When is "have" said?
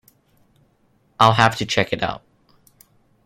1.33-1.55